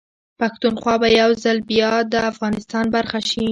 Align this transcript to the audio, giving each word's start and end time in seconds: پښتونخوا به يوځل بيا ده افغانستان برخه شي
پښتونخوا 0.39 0.95
به 1.01 1.07
يوځل 1.19 1.57
بيا 1.69 1.93
ده 2.11 2.19
افغانستان 2.31 2.85
برخه 2.95 3.19
شي 3.29 3.45